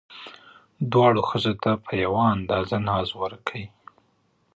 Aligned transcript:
دواړو 0.91 1.21
ښځو 1.29 1.53
ته 1.63 1.71
په 1.83 1.91
یوه 2.03 2.23
اندازه 2.35 2.75
ناز 2.87 3.07
ورکئ. 3.21 3.63